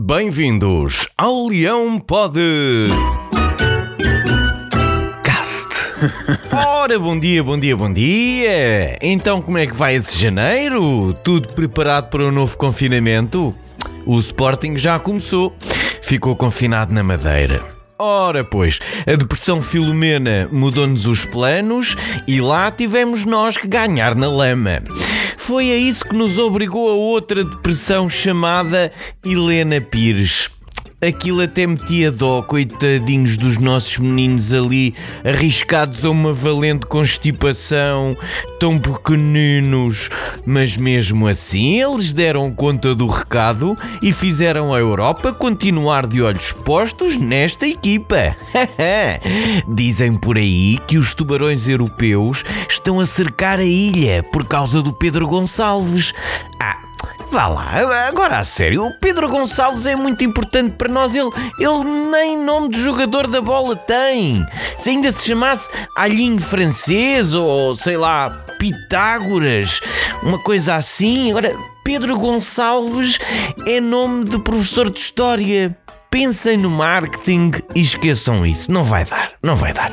[0.00, 2.38] Bem-vindos ao Leão Pode.
[5.24, 5.68] Cast.
[6.54, 8.96] Ora, bom dia, bom dia, bom dia.
[9.02, 11.12] Então, como é que vai esse janeiro?
[11.24, 13.52] Tudo preparado para o novo confinamento?
[14.06, 15.52] O Sporting já começou.
[16.00, 17.60] Ficou confinado na Madeira.
[17.98, 21.96] Ora, pois, a depressão Filomena mudou-nos os planos
[22.28, 24.80] e lá tivemos nós que ganhar na lama.
[25.48, 28.92] Foi a isso que nos obrigou a outra depressão chamada
[29.24, 30.50] Helena Pires.
[31.00, 38.16] Aquilo até metia dó, coitadinhos dos nossos meninos ali, arriscados a uma valente constipação,
[38.58, 40.10] tão pequeninos.
[40.44, 46.50] Mas mesmo assim, eles deram conta do recado e fizeram a Europa continuar de olhos
[46.50, 48.36] postos nesta equipa.
[49.68, 54.92] Dizem por aí que os tubarões europeus estão a cercar a ilha por causa do
[54.92, 56.12] Pedro Gonçalves.
[56.58, 56.87] Ah,
[57.30, 61.14] Vá lá, agora a sério, o Pedro Gonçalves é muito importante para nós.
[61.14, 61.28] Ele,
[61.58, 64.46] ele nem nome de jogador da bola tem.
[64.78, 69.80] Se ainda se chamasse Alhinho Francês ou sei lá, Pitágoras,
[70.22, 71.30] uma coisa assim.
[71.30, 73.18] Agora, Pedro Gonçalves
[73.66, 75.76] é nome de professor de história.
[76.10, 78.72] Pensem no marketing e esqueçam isso.
[78.72, 79.92] Não vai dar, não vai dar.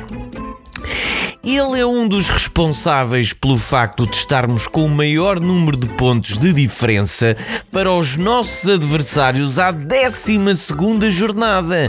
[1.46, 6.38] Ele é um dos responsáveis pelo facto de estarmos com o maior número de pontos
[6.38, 7.36] de diferença
[7.70, 10.40] para os nossos adversários à 12
[11.08, 11.88] jornada.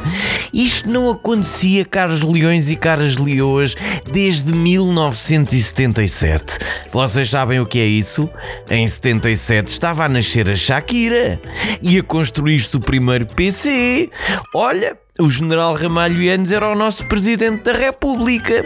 [0.54, 3.74] Isto não acontecia, caros leões e caras leoas,
[4.06, 6.60] desde 1977.
[6.92, 8.30] Vocês sabem o que é isso?
[8.70, 11.42] Em 77 estava a nascer a Shakira
[11.82, 14.12] e a construir-se o primeiro PC.
[14.54, 18.64] Olha, o general Ramalho Yanes era o nosso presidente da República.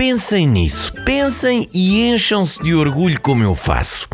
[0.00, 4.08] Pensem nisso, pensem e encham-se de orgulho como eu faço.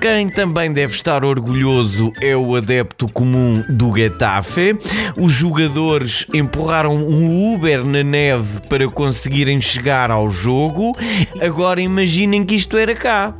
[0.00, 4.76] Quem também deve estar orgulhoso é o adepto comum do Getafe.
[5.16, 10.92] Os jogadores empurraram um Uber na neve para conseguirem chegar ao jogo.
[11.40, 13.32] Agora imaginem que isto era cá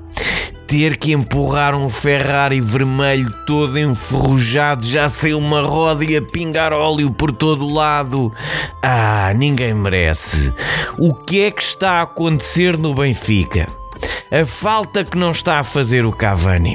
[0.72, 6.72] ter que empurrar um Ferrari vermelho todo enferrujado, já saiu uma roda e a pingar
[6.72, 8.33] óleo por todo o lado.
[8.82, 10.50] Ah, ninguém merece.
[10.97, 13.69] O que é que está a acontecer no Benfica?
[14.31, 16.75] A falta que não está a fazer o Cavani.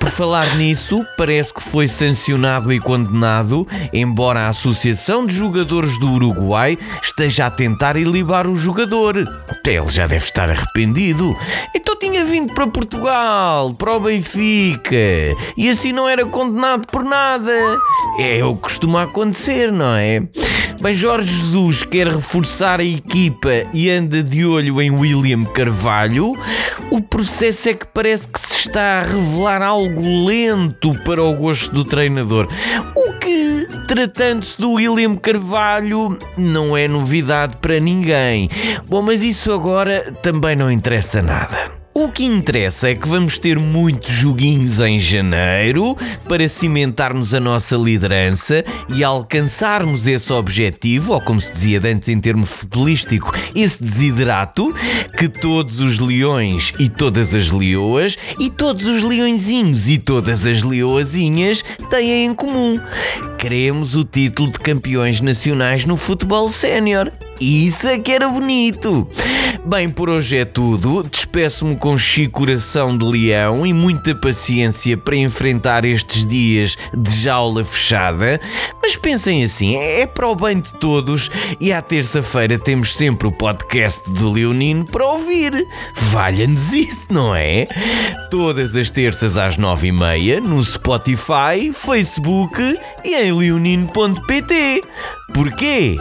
[0.00, 6.10] Por falar nisso, parece que foi sancionado e condenado, embora a Associação de Jogadores do
[6.10, 9.16] Uruguai esteja a tentar ilibar o jogador.
[9.46, 11.36] Até ele já deve estar arrependido.
[12.00, 14.96] Tinha vindo para Portugal, para o Benfica,
[15.54, 17.52] e assim não era condenado por nada.
[18.18, 20.22] É o que costuma acontecer, não é?
[20.80, 26.32] Bem, Jorge Jesus quer reforçar a equipa e anda de olho em William Carvalho.
[26.90, 31.70] O processo é que parece que se está a revelar algo lento para o gosto
[31.74, 32.48] do treinador.
[32.96, 38.48] O que, tratando-se do William Carvalho, não é novidade para ninguém.
[38.86, 41.79] Bom, mas isso agora também não interessa nada.
[42.02, 45.94] O que interessa é que vamos ter muitos joguinhos em janeiro
[46.26, 52.18] para cimentarmos a nossa liderança e alcançarmos esse objetivo, ou como se dizia antes em
[52.18, 54.74] termo futebolístico, esse desiderato
[55.18, 60.62] que todos os leões e todas as leoas e todos os leõezinhos e todas as
[60.62, 62.80] leoazinhas têm em comum.
[63.36, 67.12] Queremos o título de campeões nacionais no futebol sénior.
[67.40, 69.08] Isso é que era bonito!
[69.64, 71.02] Bem, por hoje é tudo.
[71.02, 71.96] Despeço-me com
[72.32, 78.40] coração de leão e muita paciência para enfrentar estes dias de jaula fechada.
[78.82, 81.30] Mas pensem assim, é para o bem de todos
[81.60, 85.66] e à terça-feira temos sempre o podcast do Leonino para ouvir.
[85.94, 87.66] Valha-nos isso, não é?
[88.30, 94.82] Todas as terças às nove e meia no Spotify, Facebook e em leonino.pt.
[95.32, 95.96] Porquê?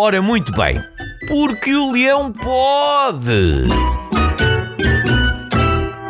[0.00, 0.80] Ora, muito bem,
[1.26, 3.66] porque o leão pode.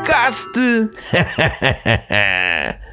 [0.05, 0.91] Caste!